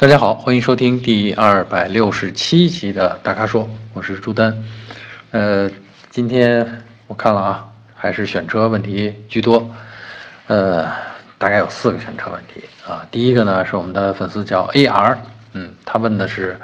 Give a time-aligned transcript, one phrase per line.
[0.00, 4.56] 大家好，欢迎收听第二百六十七期的大咖说，我是朱丹。
[5.32, 5.68] 呃，
[6.08, 9.68] 今天我看了啊，还是选车问题居多。
[10.46, 10.88] 呃，
[11.36, 13.04] 大概有四个选车问题啊。
[13.10, 15.16] 第一个呢是我们的粉丝叫 AR，
[15.54, 16.56] 嗯，他问的是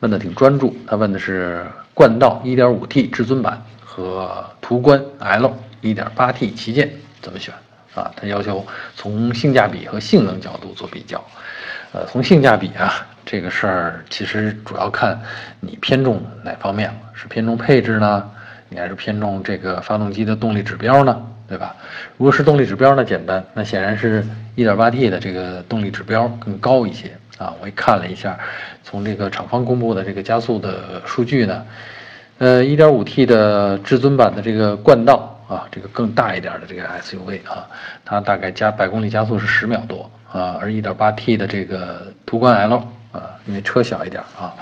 [0.00, 7.54] 问的挺专注，他问的是冠道 1.5T 至尊版和途观 L 1.8T 旗舰怎么选
[7.94, 8.12] 啊？
[8.14, 11.24] 他要求从性价比和性能角度做比较。
[11.96, 12.92] 呃，从性价比啊，
[13.24, 15.18] 这个事儿其实主要看
[15.60, 18.30] 你偏重哪方面了，是偏重配置呢，
[18.68, 21.74] 你还是偏重这个发动机的动力指标呢，对吧？
[22.18, 24.22] 如果是动力指标呢，简单，那显然是
[24.56, 27.54] 1.8T 的这个动力指标更高一些啊。
[27.62, 28.38] 我也看了一下，
[28.84, 31.64] 从这个厂方公布的这个加速的数据呢，
[32.36, 37.66] 呃，1.5T 的至尊版的这个冠道啊，这个更大一点的这个 SUV 啊，
[38.04, 40.10] 它大概加百公里加速是十秒多。
[40.32, 42.76] 啊，而 1.8T 的这个途观 L
[43.12, 44.54] 啊，因为车小一点啊，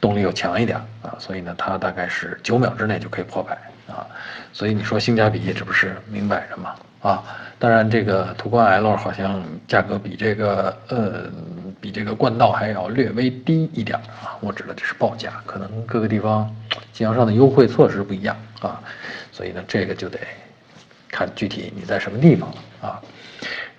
[0.00, 3.56] 动力又强一点啊，所以呢，它大概是九秒之内就可以破百
[3.86, 4.06] 啊，
[4.52, 6.74] 所以你说性价比，这不是明摆着吗？
[7.00, 7.22] 啊，
[7.58, 11.30] 当然这个途观 L 好像价格比这个呃
[11.80, 16.54] 比这个冠道还要略微低一点啊，我指的这是报价，可能各个地方
[16.92, 18.80] 经销商的优惠措施不一样啊，
[19.30, 20.18] 所以呢，这个就得
[21.08, 23.00] 看具体你在什么地方了啊。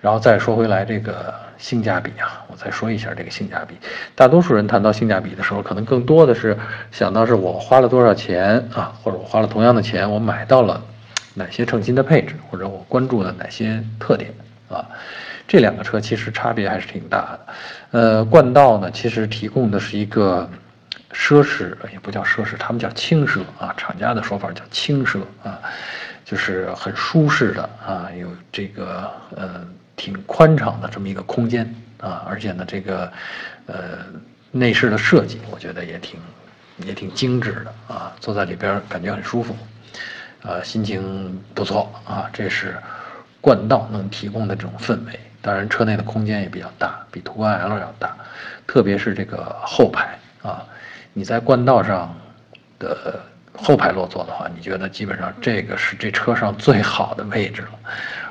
[0.00, 3.74] 然后再说回来，这个性价比啊，我再说一下这个性价比。
[4.14, 6.56] 大多数人谈到性价比的时候，可能更多的是
[6.92, 10.80] 想到是我花了多少钱啊，或者我花了同样的钱，我买到了
[11.34, 14.32] 哪些称心的配置，或者我关注了哪些特点
[14.68, 14.84] 啊。
[15.48, 17.40] 这两个车其实差别还是挺大的。
[17.92, 20.48] 呃，冠道呢，其实提供的是一个
[21.12, 25.58] 奢侈，也不叫奢侈，他们叫轻奢啊，厂家的说法叫轻奢啊，
[26.24, 29.66] 就是很舒适的啊，有这个呃。
[29.96, 33.10] 挺宽敞的这么一个空间啊，而且呢，这个
[33.64, 33.98] 呃
[34.52, 36.20] 内饰的设计，我觉得也挺
[36.84, 39.56] 也挺精致的啊，坐在里边感觉很舒服，
[40.42, 42.28] 呃，心情不错啊。
[42.32, 42.76] 这是
[43.40, 45.18] 冠道能提供的这种氛围。
[45.40, 48.14] 当然，车内的空间也比较大，比途观 L 要大，
[48.66, 50.62] 特别是这个后排啊，
[51.14, 52.14] 你在冠道上
[52.78, 53.20] 的
[53.54, 57.70] 后排落座的话，你觉得基本上这个是这车上最好的位置了。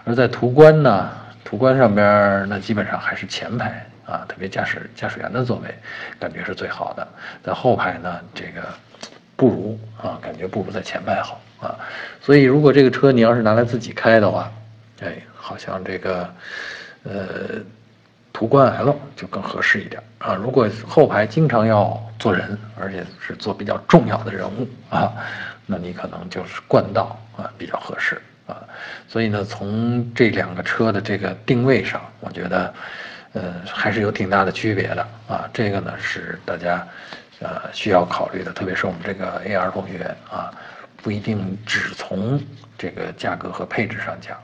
[0.04, 1.10] 而在途观呢？
[1.56, 5.74] 途观上边那基本上还是前排啊，特别驾驶驾驶员的座位，
[6.20, 7.08] 感觉是最好的。
[7.42, 8.62] 在后排呢，这个
[9.38, 11.74] 不如啊，感觉不如在前排好啊。
[12.20, 14.52] 所以如果这个车你要是拿来自己开的话，
[15.00, 16.30] 哎，好像这个
[17.04, 17.14] 呃
[18.34, 20.36] 途观 L 就更合适一点啊。
[20.36, 25.14] 如果后排经常要坐人，而且是坐比较重要的人物啊，
[25.66, 28.22] 那你可能就是冠道啊比较合适。
[28.48, 28.62] 啊，
[29.08, 32.74] 所以呢，从这两个车的这个定位上，我觉得，
[33.34, 35.50] 呃，还是有挺大的区别的啊。
[35.52, 36.88] 这个呢是大家，
[37.40, 40.54] 呃，需要考虑的，特别是我们这个 AR 同学啊，
[41.02, 42.40] 不一定只从
[42.78, 44.38] 这个价格和配置上讲，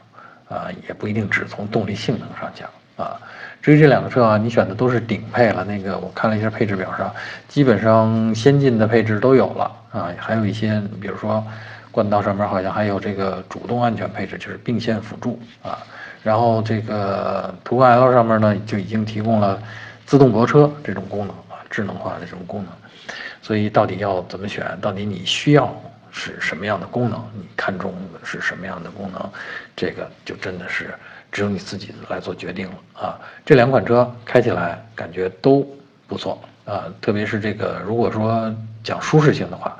[0.49, 2.67] 啊，也不一定只从动力性能上讲
[2.97, 3.21] 啊。
[3.61, 7.13] 至于这两个车啊，你选的都是顶配了，那个我看了一下配置表上，
[7.47, 11.45] 基本上先进的配置都有了啊，还有一些，比如说。
[11.91, 15.77] 冠道上面好像还有这个主动安全配置，就是并线辅助啊。
[16.23, 19.61] 然后这个途观 L 上面呢，就已经提供了
[20.05, 22.71] 自动泊车这种功能啊，智能化的这种功能。
[23.41, 24.77] 所以到底要怎么选？
[24.79, 25.75] 到底你需要
[26.11, 27.19] 是什么样的功能？
[27.33, 29.29] 你看中的是什么样的功能？
[29.75, 30.93] 这个就真的是
[31.31, 33.19] 只有你自己来做决定了啊。
[33.43, 35.67] 这两款车开起来感觉都
[36.07, 38.53] 不错啊，特别是这个如果说
[38.83, 39.75] 讲舒适性的话。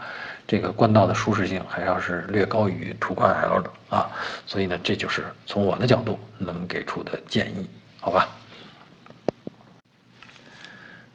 [0.52, 4.12] 这个冠道的舒适性还要是略高于途观 L 的啊，
[4.46, 7.70] 所以呢，这就是从我的角度能给出的建议，
[8.02, 8.28] 好吧？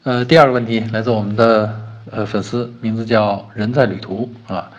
[0.05, 1.79] 呃，第二个问题来自我们的
[2.11, 4.73] 呃粉丝，名字叫人在旅途啊，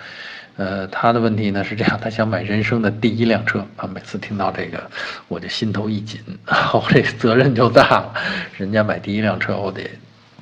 [0.56, 4.90] 呃，他的问题呢是这样，他想买人生的第一辆车啊，每次听到这个
[5.28, 6.19] 我就心头一紧，
[6.73, 8.12] 我这责任就大了，
[8.57, 9.88] 人家买第一辆车，我得。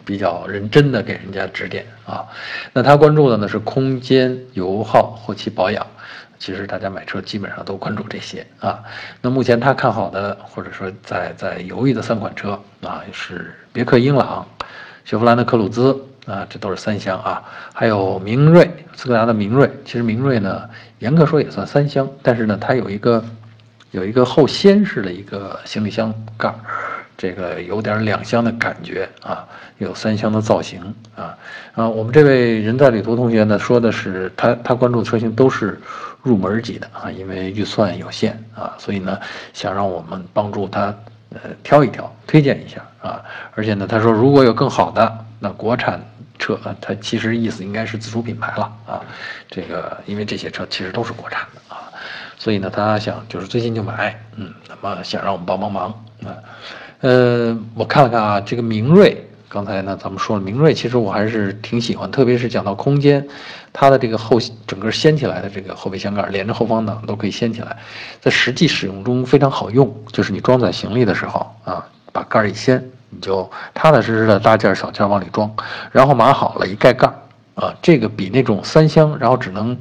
[0.06, 2.24] 比较认真的给人家指点啊，
[2.72, 5.86] 那他关注的呢是空间、油耗、后期保养。
[6.38, 8.84] 其实大家买车基本上都关注这些啊。
[9.22, 14.46] 那目前他看好的或者说在在犹豫的三款车啊，是别克英朗、
[15.06, 15.98] 雪佛兰的科鲁兹
[16.28, 17.42] 啊，这都是三厢啊。
[17.74, 19.72] 还有明锐，斯柯达的明锐。
[19.86, 20.70] 其实明锐呢，
[21.00, 23.24] 严格说也算三厢，但是呢，它有一个
[23.92, 26.54] 有一个后掀式的一个行李箱盖。
[27.18, 29.48] 这个有点两厢的感觉啊，
[29.78, 31.38] 有三厢的造型啊
[31.74, 31.88] 啊！
[31.88, 35.80] 我们这位人在旅途同学呢，说的是他他关注的车型都是
[36.22, 39.18] 入门级的啊，因为预算有限啊，所以呢
[39.54, 40.94] 想让我们帮助他
[41.32, 43.24] 呃挑一挑，推荐一下啊。
[43.54, 46.04] 而且呢，他说如果有更好的，那国产
[46.38, 49.02] 车啊，他其实意思应该是自主品牌了啊。
[49.50, 51.88] 这个因为这些车其实都是国产的啊，
[52.38, 55.88] 所以呢，他想就是最近就买，嗯，那么想让我们帮帮忙
[56.26, 56.36] 啊。
[57.02, 59.22] 呃，我看了看啊，这个明锐。
[59.48, 63.26] 刚才呢，咱们说了，明锐其实我还是挺喜欢，特别是讲到空间，
[63.72, 64.38] 它的这个后
[64.68, 67.78] 整个掀起来的这个后备箱盖，连着后方挡都可以掀起来，
[68.20, 69.96] 在实际使用中非常好用。
[70.12, 75.50] 就是你装载行李的时候啊，把盖儿一掀，你就踏踏实实的大件小件往里装，
[75.92, 77.14] 然后码好了，一盖盖儿
[77.54, 79.78] 啊，这个比那种三箱，然后只能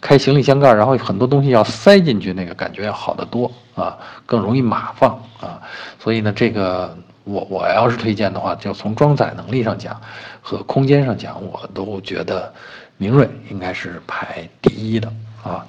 [0.00, 5.10] 开行李箱盖，然后很多东西要塞进去，那个感觉要好得多啊，更容易码放
[5.40, 5.62] 啊。
[5.98, 6.96] 所以呢，这个。
[7.30, 10.00] 我我要是推荐的话，就从装载能力上讲，
[10.40, 12.50] 和空间上讲，我都觉得
[12.96, 15.66] 明锐应该是排第一的啊。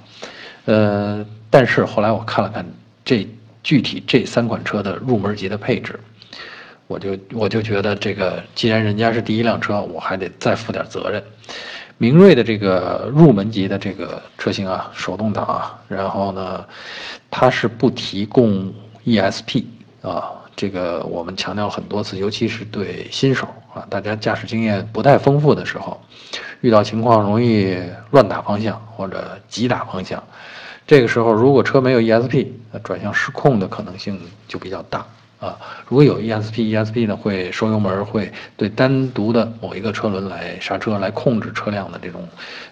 [0.63, 2.65] 呃，但是后来我看了看
[3.03, 3.27] 这
[3.61, 5.99] 具体这三款车的入门级的配置，
[6.87, 11.21] 我就我就觉得这个既然人家是第一辆车，我还得再负点责任。
[11.99, 16.65] 明锐的这个入门级的这个车型啊，手动挡啊，然后呢，
[17.29, 18.73] 它是不提供
[19.05, 19.65] ESP
[20.01, 20.31] 啊。
[20.55, 25.99] 这个我们强调很多次，尤其是对新手啊，大家驾驶经验不太丰富的时候，
[26.61, 27.77] 遇到情况容易
[28.11, 30.21] 乱打方向或者急打方向，
[30.87, 35.05] 这个时候如果车没有 ESP，那转向失控的可能性就比较大
[35.39, 35.57] 啊。
[35.87, 42.27] 如果有 ESP，ESP 呢会收油门，会对单独的某一个车轮来刹车，来控制车辆的这种，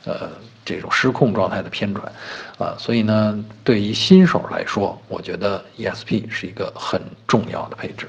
[0.06, 0.30] 呃。
[0.68, 2.12] 这种失控状态的偏转，
[2.58, 8.06] 啊，所以呢，对于新手来说，我觉得 ESP 是一个很重要的配置。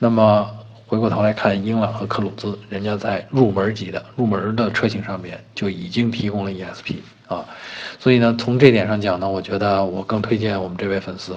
[0.00, 0.50] 那么
[0.88, 6.96] 回过头来看英朗和克鲁兹，人家在入门级的入门的车型上面就已经提供了 ESP
[7.28, 7.44] 啊，
[7.98, 11.36] 所以呢，从这点上讲呢，我觉得我更推荐我们这位粉丝，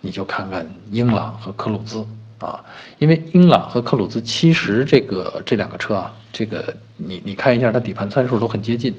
[0.00, 2.04] 你就看看英朗和克鲁兹
[2.38, 2.62] 啊，
[2.98, 8.94] 因为英朗和克鲁兹其实这个这两个车啊，这个你你看一下它底盘参数都很接近。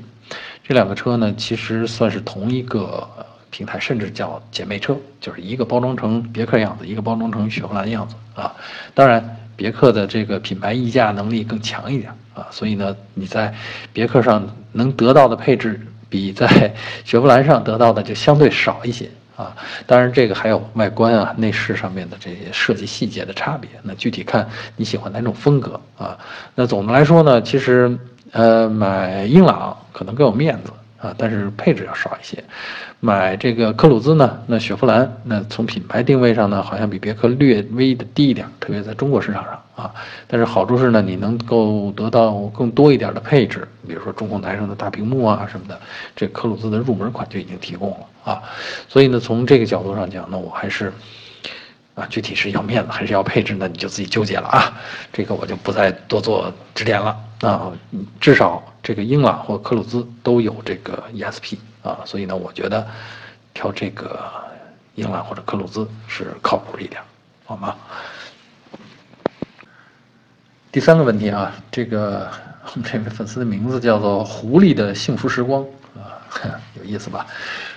[0.64, 3.08] 这两个车呢，其实算是同一个
[3.50, 8.56] 平台，甚至叫姐妹车，就是一个包装成别克样子，一个包装成雪佛兰样子啊。
[8.94, 13.52] 当然，别克的这个品牌溢价能力更强一点啊，所以呢，你在
[13.92, 16.74] 别克上能得到的配置，比在
[17.06, 19.56] 雪佛兰上得到的就相对少一些啊。
[19.86, 26.18] 当然，这个还有外观啊、内饰上面的这些设计细节的差别，那具体看你喜欢哪种风格啊。
[26.56, 27.98] 那总的来说呢，其实。
[28.32, 30.72] 呃，买英朗可能更有面子
[31.02, 32.38] 啊，但是配置要少一些。
[33.02, 39.94] 买这个科鲁兹呢，那雪佛兰那从品牌定位上呢，好像比别克略微的低一点，特别在中国市场上啊。
[40.28, 45.80] 但是好处是呢，你能够得到更多一点的配置，比如说中控台上的大屏幕啊什么的，
[46.16, 48.44] 这科鲁兹的入门款就已经提供了啊。
[48.88, 50.92] 所以呢，从这个角度上讲呢，我还是。
[51.96, 53.68] 啊，具体是要面子还是要配置呢？
[53.68, 54.74] 你就自己纠结了啊。
[55.12, 57.74] 这个我就不再多做指点了啊。
[58.22, 61.58] 至少这个英朗或科鲁兹都有这个 ESP
[61.90, 62.88] 啊，所以呢，我觉得
[63.54, 64.20] 挑这个
[64.96, 67.02] 英朗或者克鲁兹是靠谱一点，
[67.46, 67.76] 好吗？
[70.72, 72.30] 第三个问题啊，这个
[72.74, 75.64] 我们这位粉丝的名字叫做“狐狸的幸福时光”
[75.98, 76.22] 啊，
[76.76, 77.26] 有意思吧？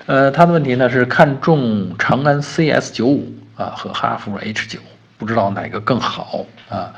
[0.07, 3.33] 呃，他的问题呢是看中长安 CS 九五。
[3.55, 4.79] 啊，和哈弗 H 九
[5.19, 6.91] 不知道哪个更好啊？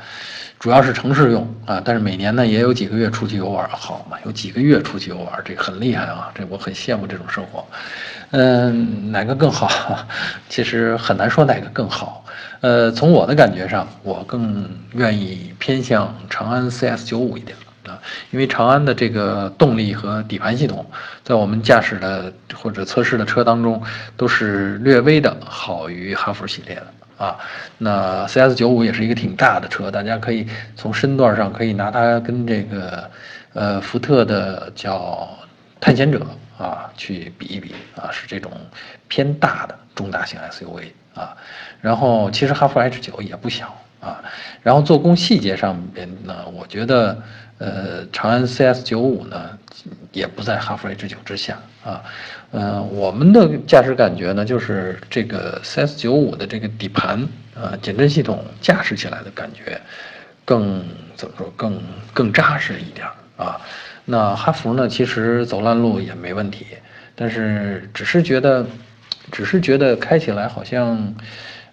[0.59, 4.17] 主要是城市用啊，但是每年呢也有几个月出去游玩，好嘛？
[4.25, 6.31] 有几个月出去游玩，这很厉害啊！
[6.33, 7.63] 这我很羡慕这种生活。
[8.31, 9.69] 嗯，哪个更好？
[10.49, 12.25] 其实很难说哪个更好。
[12.61, 17.55] 呃，从我的感觉上，我更愿意偏向长安 CS 九五一点。
[17.85, 17.99] 啊，
[18.31, 20.83] 因为长安的这个动力和底盘系统，
[21.23, 23.79] 在我们驾驶的或者测试的车当中，
[24.17, 27.37] 都是略微的好于哈弗系列的啊。
[27.77, 33.09] 那 CS 九五也是一个挺大的车，大家可以从身段上可以拿它跟这个
[33.53, 35.29] 呃福特的叫
[35.79, 36.25] 探险者
[36.57, 38.51] 啊去比一比啊，是这种
[39.07, 41.35] 偏大的中大型 SUV 啊。
[41.81, 44.23] 然后其实哈弗 H 九也不小啊。
[44.61, 47.21] 然后做工细节上边呢，我觉得。
[47.57, 49.57] 呃，长安 CS 九五呢，
[50.11, 52.03] 也不在哈弗 H 九之下啊。
[52.51, 59.81] 嗯，我们的驾驶感觉呢，就是这个 CS 九五的这个底盘啊，减震系统驾驶起来的感觉
[60.45, 60.83] 更
[61.15, 61.81] 怎么说，更
[62.13, 63.59] 更扎实一点啊。
[64.05, 66.65] 那哈弗呢，其实走烂路也没问题，
[67.15, 68.65] 但是只是觉得，
[69.31, 71.13] 只是觉得开起来好像，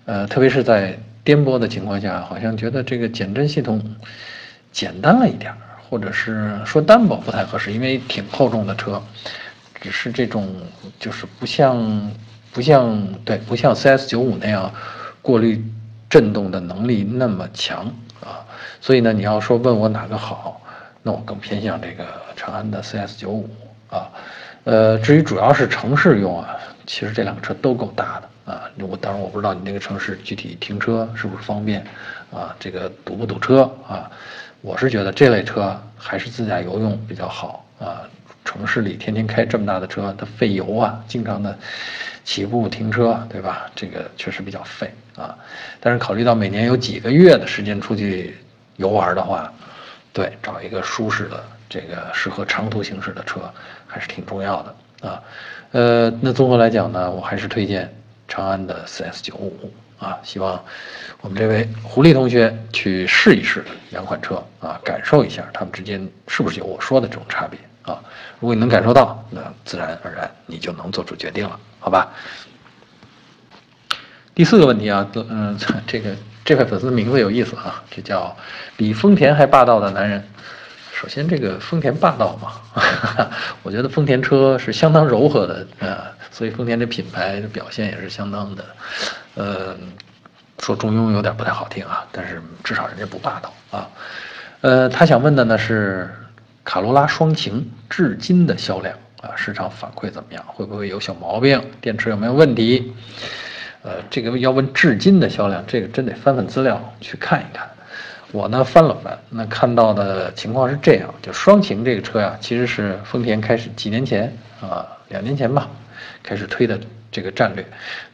[0.06, 3.96] 呃，特别是在颠簸的情况下，好像觉得这个减震系统
[4.72, 5.52] 简单了一点。
[5.90, 9.02] 或者是说单薄不太合适，因为挺厚重的车，
[9.82, 10.48] 只是这种
[11.00, 12.10] 就是不像
[12.52, 14.72] 不像对不像 CS 九五那样
[15.20, 15.62] 过滤
[16.08, 17.84] 震动的能力那么强
[18.20, 18.46] 啊，
[18.80, 20.60] 所以呢，你要说问我哪个好，
[21.02, 23.50] 那我更偏向这个长安的 CS 九五
[23.90, 24.08] 啊。
[24.62, 28.62] 呃，至于主要是城市用啊，其实这两个车都够大的啊。
[28.78, 31.84] 我当然我不知道你那个城市具体停车是不是方便
[32.32, 34.08] 啊，这个堵不堵车啊？
[34.60, 38.02] 我是觉得这类车还是自驾游用比较好啊。
[38.44, 41.56] 城市里天天开这么大的车，它费油啊，经常的
[42.24, 43.70] 起步停车，对吧？
[43.74, 45.36] 这个确实比较费啊。
[45.80, 48.36] 但是考虑到每年有几个月的时间出去
[48.76, 49.52] 游玩的话，
[50.12, 53.40] 对，找一个舒适的、这个适合长途行驶的车
[53.86, 55.22] 还是挺重要的啊。
[55.72, 57.92] 呃，那综合来讲呢，我还是推荐
[58.28, 59.50] 长安的 CS95
[60.02, 60.18] 啊。
[60.22, 60.62] 希望
[61.20, 67.58] 我们这位狐狸同学去试一试两款车啊，感受一下它们之间是不是有我说的这种差别。
[67.82, 68.00] 啊，
[68.38, 72.12] 如果你能感受到，那自然而然你就能做出决定了，好吧？
[74.34, 78.36] 第四个问题啊，嗯， 这个这位粉丝名字有意思啊，这叫
[78.76, 80.22] 比丰田还霸道的男人。
[80.94, 82.52] 首先，这个丰田霸道嘛，
[83.64, 88.64] 我觉得丰田车是相当柔和的啊，所以丰田这品牌的表现也是相当的，
[89.34, 89.76] 呃，
[90.58, 93.88] 说中庸有点不太好听啊，但是至少人家不霸道啊。
[94.60, 96.10] 呃，他想问的呢是。
[96.64, 100.44] 卡罗拉双擎至今的销量啊，市场反馈怎么样？
[100.46, 101.60] 会不会有小毛病？
[101.80, 102.92] 电池有没有问题？
[103.82, 107.68] 呃，这个要问至今的销量，这个真得翻翻资料去看一看。
[108.30, 115.68] 我呢翻了翻，那看到的情况是这样：就双擎这个车呀，其实是丰田开始几年前啊，两年前吧，
[116.22, 116.78] 开始推的
[117.12, 117.64] 这个战略。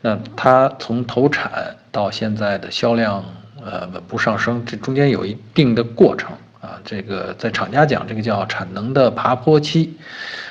[0.02, 3.24] 那它从投产到现在的销量
[3.64, 6.30] 呃稳步上升，这中间有一定的过程。
[6.60, 9.96] 啊，这个在厂家讲，这个叫产能的爬坡期，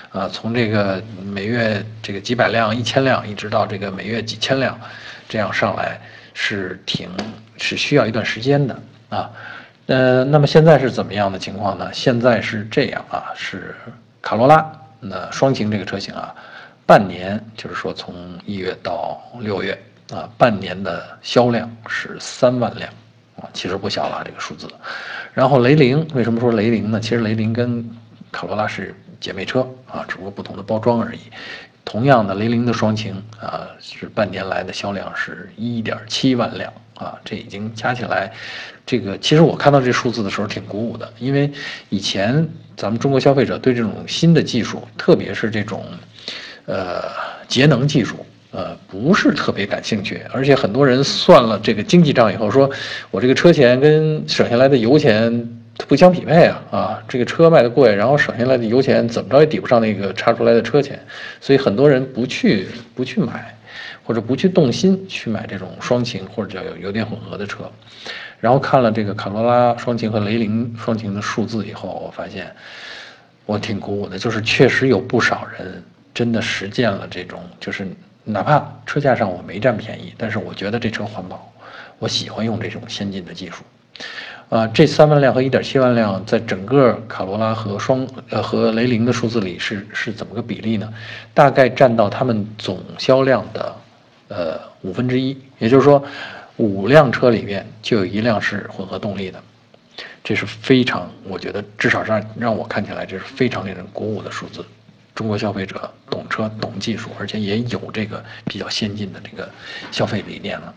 [0.09, 4.79] 啊，从这个每月这个几百辆、一千辆，一直到这个每月几千辆，
[5.27, 5.99] 这样上来
[6.33, 7.09] 是挺
[7.57, 9.29] 是需要一段时间的啊。
[9.87, 11.89] 呃，那么现在是怎么样的情况呢？
[11.91, 13.75] 现在是这样啊，是
[14.21, 14.65] 卡罗拉
[15.01, 16.33] 那双擎这个车型啊，
[16.87, 18.15] 半年就是说从
[18.47, 19.77] 一月到六月
[20.11, 22.89] 啊，半年的销量是三万辆。
[23.39, 24.67] 啊，其实不小了这个数字。
[25.31, 26.99] 然后雷凌为什么说雷凌呢？
[26.99, 27.87] 其实雷凌跟
[28.31, 31.19] 卡罗拉是姐妹车啊，只不过不同的包装而已。
[31.85, 38.33] 同样的，雷凌的双擎啊，是半年来的销量是一点七万辆啊，这已经加起来，
[38.87, 41.51] 这个其实我看到这数字的时候挺鼓舞的，因为
[41.89, 45.85] 以前咱们中国消费者对这种新的技术，特别是这种
[46.67, 47.03] 呃
[47.47, 48.23] 节能技术。
[48.51, 52.67] 呃，不是特别感兴趣，而且很多人算了这个经济账以后，说
[53.11, 55.47] 我这个车钱跟省下来的油钱
[55.85, 60.97] 不相匹配啊啊，这个车卖的贵，然后省下来的油钱怎么着也抵不上那个差出来的车钱，
[61.41, 63.53] 所以很多人不去不去买，
[64.03, 67.69] 或者不去动心去买这种双擎或者叫油电混合的车，
[68.39, 72.49] 然后看了这个卡罗拉双擎和雷凌双擎的数字以后，我发现
[73.45, 75.83] 我挺鼓舞的，就是确实有不少人
[76.17, 77.87] 真的实践了这种就是。
[78.29, 81.49] 哪怕车价上我没占便宜，但是我觉得这车环保，
[81.97, 83.63] 我喜欢用这种先进的技术。
[84.49, 90.93] 啊，这三万辆和一点七万辆，在整个卡罗拉和双呃和雷凌的数字里是是怎么个比例呢？
[91.33, 93.75] 大概占到他们总销量的
[94.27, 96.03] 呃五分之一，也就是说，
[96.57, 99.41] 五辆车里面就有一辆是混合动力的，
[100.21, 104.65] 这是非常，我觉得至少让让我看起来这是非常令人鼓舞的数字。
[105.17, 109.49] 中国消费者懂车、懂技术，而且也有这个比较先进的这个
[109.91, 110.71] 消费理念了。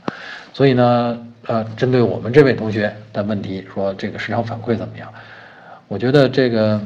[0.54, 5.12] 所以呢，呃，针对我们这位同学的问题，说这个市场反馈怎么样？
[5.88, 6.80] 我觉得这个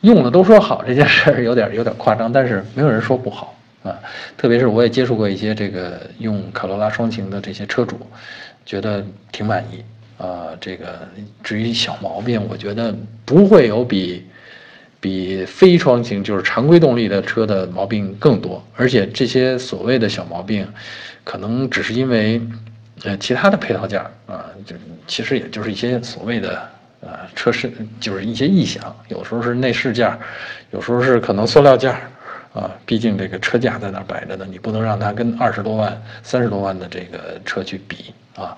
[0.00, 3.94] 用了都说好这件事儿有点有点夸张，但是没有人说不好啊。
[4.38, 8.00] 特别是我也接触过一些这个用卡罗拉双擎的这些车主，
[8.64, 9.84] 觉得挺满意
[10.16, 10.56] 啊。
[10.58, 11.06] 这个
[11.42, 14.24] 至于小毛病，我觉得不会有比。
[15.04, 20.66] 比非双擎就是常规动力的车的毛病更多，而且这些所谓的小毛病，
[21.22, 22.40] 可能只是因为，
[23.02, 24.74] 呃，其他的配套件啊，就
[25.06, 26.66] 其实也就是一些所谓的
[27.02, 27.70] 呃车身，
[28.00, 30.10] 就是一些异响，有时候是内饰件，
[30.70, 32.00] 有时候是可能塑料件儿，
[32.58, 38.56] 啊，毕竟这个车架在那儿摆着呢，你不能让它跟二十多万、三十多万的这个车去比啊，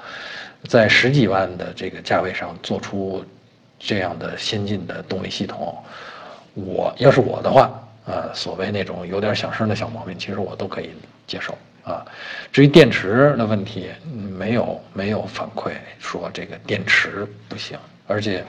[0.68, 3.24] 在十几万的这个价位上做出
[3.80, 5.76] 这样的先进的动力系统。
[6.56, 7.70] 我要是我的话，
[8.06, 10.90] 啊，所谓那种有点响声的小毛病，其实我都可以
[11.26, 12.02] 接受啊。
[12.50, 13.90] 至于电池的问题，
[14.38, 18.42] 没有没有反馈说这个电池不行，而且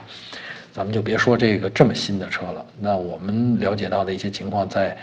[0.72, 2.64] 咱们就别说这个这么新的车了。
[2.80, 4.96] 那我们了解到的一些情况，在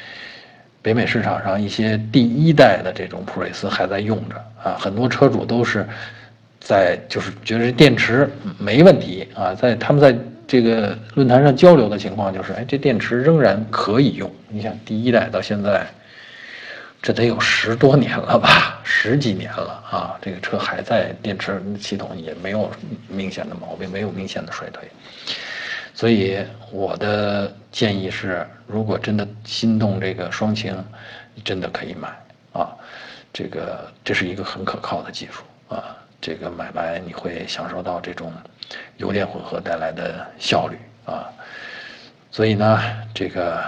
[0.81, 5.88] 北美市场上，一些第一代的这种普锐斯还在用着啊，很多车主都是
[6.65, 10.17] 在就是觉得电池没问题啊，在他们在
[10.48, 14.29] 这个论坛上交流的情况就是，哎，这电池仍然可以用。
[14.50, 15.86] 你想，第一代到现在，
[17.03, 22.72] 这得有十多年了吧，十几年了啊，这个车还在，电池系统也没有
[23.07, 24.89] 明显的毛病，没有明显的衰退。
[25.93, 26.39] 所以
[26.72, 30.75] 我的建议是，如果真的心动这个双擎，
[31.43, 32.10] 真的可以买
[32.53, 32.74] 啊，
[33.31, 35.43] 这个这是一个很可靠的技术
[35.75, 35.95] 啊。
[36.22, 38.34] 这个买来你会享受到这种
[38.98, 41.29] 油电混合带来的效率啊，
[42.31, 42.81] 所以呢，
[43.13, 43.63] 这个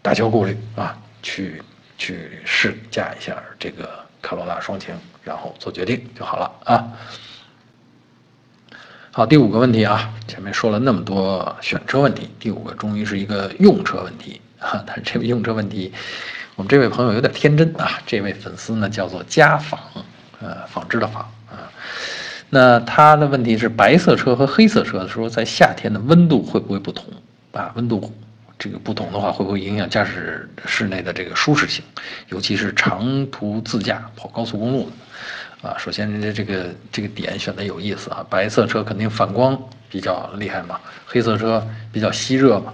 [0.00, 1.62] 打消顾虑啊，去
[1.98, 3.90] 去试驾一下这个
[4.22, 6.88] 卡罗拉双擎，然后做决定就好了啊。
[9.10, 14.82] 好，第五个问题啊，前面说了那么多选车问题，第五个终于是一个用车问题啊。
[14.86, 15.92] 但这位用车问题，
[16.54, 19.78] 我们这位朋友有点天真啊，这位粉丝呢叫做家纺，
[20.40, 21.28] 呃，纺织的纺。
[22.50, 27.04] 那他的问题是白色车和黑色车的时候，在夏天的温度会不会不同
[27.52, 27.70] 啊？
[27.76, 28.12] 温度
[28.58, 31.84] 这个不同的话，会不会影响驾驶室内的这个舒适性？
[32.28, 34.88] 尤其是长途自驾跑高速公路
[35.60, 35.76] 的啊。
[35.78, 41.62] 首先，人家这个这个点选的有意思啊，白色车肯定反光比较厉害嘛，黑色车
[41.92, 42.72] 比较吸热嘛。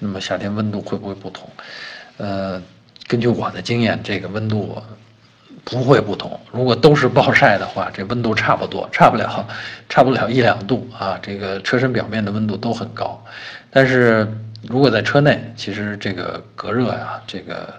[0.00, 1.48] 那么夏天温度会不会不同？
[2.16, 2.60] 呃，
[3.06, 4.82] 根据我的经验，这个温度。
[5.64, 9.46] 不会不同，如果都是暴晒的话，这温度差不多，差不了，
[9.88, 11.16] 差不了一两度啊。
[11.22, 13.24] 这个车身表面的温度都很高，
[13.70, 14.26] 但是
[14.68, 17.72] 如果在车内，其实这个隔热呀，这个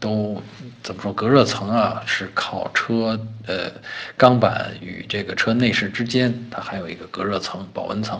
[0.00, 0.42] 都
[0.82, 1.12] 怎么说？
[1.12, 3.70] 隔热层啊，是靠车呃
[4.16, 8.18] 钢板与这个车内饰之间，它还有一个隔热层、保温层，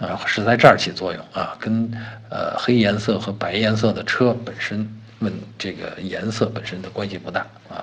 [0.00, 1.90] 啊，是在这儿起作用啊，跟
[2.30, 4.90] 呃黑颜色和白颜色的车本身。
[5.20, 7.82] 问这个颜色本身的关系不大啊，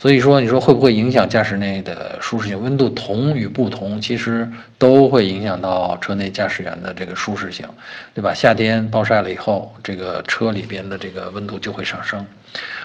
[0.00, 2.60] 所以说你说会不会影响驾驶内的舒适性？
[2.60, 7.64] 温度同与不同，其实都会影响到车内驾驶员的这个舒适性，
[8.12, 8.34] 对吧？
[8.34, 12.26] 夏天暴晒了以后，这个车里边的这个温度就会上升，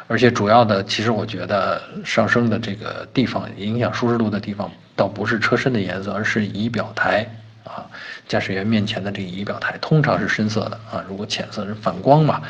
[0.07, 7.27] 而且主要的，其实我觉得上升的这个地方，影响舒适度的地方，倒不是车身的颜色，而是仪表台。
[7.63, 7.85] 啊，
[8.27, 12.41] 驾驶员面前的这个仪表台通常是深色的啊，如果浅色是反光嘛，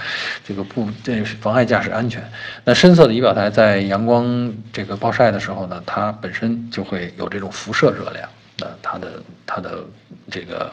[0.45, 2.23] 这个不这妨碍驾驶安全。
[2.63, 9.83] 那深色的仪表台在阳光这个暴晒的时候呢，它本身就会有这种辐射热量，那它的它的
[10.31, 10.71] 这个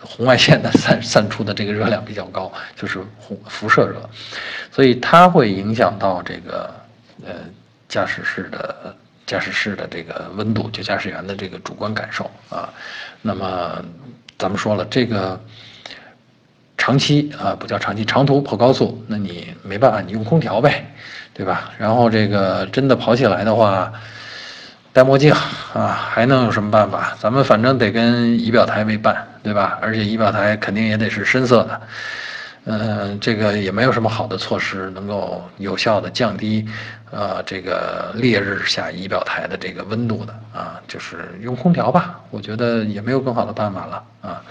[0.00, 4.08] 红外线的散散出的这个热量比较高，就是红辐射热，
[4.72, 6.74] 所以它会影响到这个
[7.24, 7.32] 呃
[7.88, 8.96] 驾驶室的。
[9.26, 12.72] 驾驶室的这个温度，就驾驶员的这个主观感受啊。
[13.26, 13.84] 那么，
[14.38, 15.40] 咱们说了，这个
[16.78, 20.86] 长期啊，不叫长期，长途跑高速，那你没办法，你用空调呗，
[21.34, 21.72] 对吧？
[21.76, 23.92] 然后这个真的跑起来的话，
[24.92, 25.34] 戴墨镜
[25.74, 27.16] 啊，还能有什么办法？
[27.18, 29.76] 咱们反正得跟仪表台为伴，对吧？
[29.82, 31.80] 而且仪表台肯定也得是深色的。
[32.68, 36.68] 嗯，这个也没有什么好的措施能够有效的降低，
[37.12, 42.20] 呃，这个烈日下仪表台的这个温度的啊，就是用空调吧。
[42.28, 44.42] 我觉得也没有更好的办法了啊。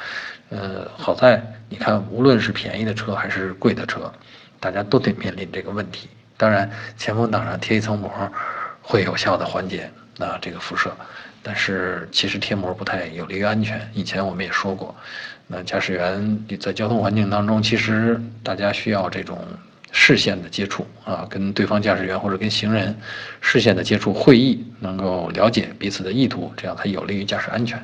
[0.49, 4.09] 呃，好在你看，无论是便宜的车还是贵的车，
[4.61, 6.07] 大家都得面临这个问题。
[6.37, 8.09] 当然，前风挡上贴一层膜，
[8.81, 10.91] 会有效的缓解啊这个辐射，
[11.43, 13.89] 但是其实贴膜不太有利于安全。
[13.93, 14.95] 以前我们也说过。
[15.47, 19.37] 那驾驶员在交通环境当中，其实大家需要这种
[19.91, 22.95] 视线的接触啊，跟对方驾驶员或者跟行人
[23.41, 27.79] 视线的接触会议，能够了解彼此的意图，这样才有利于驾驶安全。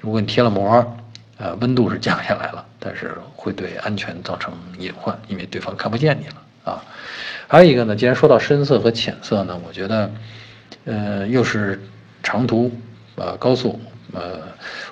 [0.00, 0.96] 如果你贴了膜，
[1.38, 6.84] 呃，温度是降下来了，但是会对安全造成隐患，因为对方看不见你了啊。
[7.46, 10.10] 还有一个呢，既然说到深色和浅色呢，我觉得，
[10.88, 11.78] 呃，又是
[12.22, 12.72] 长途，
[13.16, 13.78] 呃，高速。
[14.14, 14.40] 呃，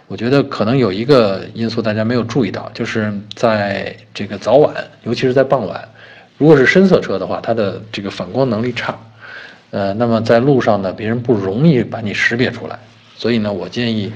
[0.09, 5.89] 我觉得可能有一个因素大家没有注意到，就是在这个早晚，尤其是在傍晚，
[6.37, 8.95] 如果是深色车的话，它的这个反光能力差，
[9.71, 12.79] 呃，那么在路上呢，别人不容易把你识别出来。
[13.17, 14.13] 所以呢，我建议，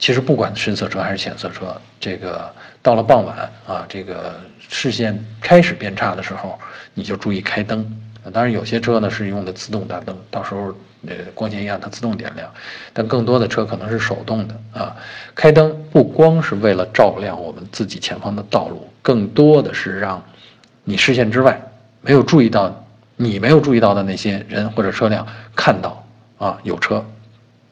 [0.00, 2.50] 其实不管深色车还是浅色车，这个
[2.82, 4.34] 到了傍晚啊，这个
[4.68, 6.58] 视线开始变差的时候，
[6.92, 7.88] 你就注意开灯。
[8.32, 10.74] 当然，有些车呢是用的自动大灯，到时候
[11.06, 12.50] 呃光线一样，它自动点亮。
[12.92, 14.96] 但更多的车可能是手动的啊。
[15.34, 20.22] 开灯不光是为了照亮我们自己前方的道路，更多的是让
[20.84, 21.60] 你视线之外
[22.00, 22.84] 没有注意到、
[23.16, 26.06] 你没有注意到的那些人或者车辆看到
[26.38, 27.04] 啊有车，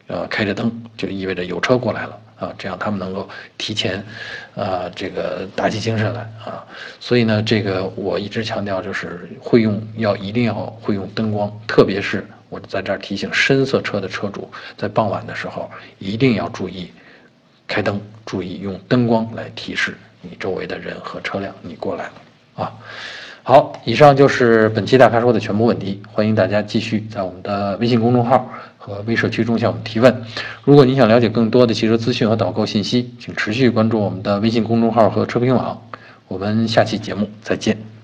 [0.06, 2.18] 呃开着灯就意味着有车过来了。
[2.42, 4.04] 啊，这样他们能够提前，
[4.56, 6.66] 啊，这个打起精神来啊。
[6.98, 16.90] 所以呢，这个我一直强调，就是会用要一定要会用灯光，特别是我在这儿提醒深色车的车主，在傍晚的时候一定要注意
[17.66, 22.12] 开灯，注意用灯光来提示你周围的人和车辆，你过来了
[22.56, 22.72] 啊。
[23.42, 30.24] 好，以上就是本期大咖说的全部问题，欢迎大家继续在我们的微信公众号和微社区中向我们提问。
[30.62, 35.82] 如果你想了解更多的汽车资讯和导购信息，请持续关注我们的微信公众号和车评网。
[36.28, 38.01] 我们下期节目再见。